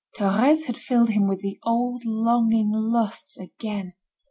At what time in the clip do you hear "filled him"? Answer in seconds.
0.77-1.27